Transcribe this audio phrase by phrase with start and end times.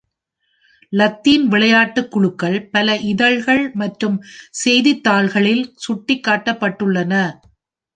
[0.93, 4.17] Latin விளையாட்டுக் குழுக்கள் பல இதழ்கள் மற்றும்
[4.63, 7.13] செய்தித்தாள்களில் சுட்டிக்காட்டப்பட்டுள்ளன.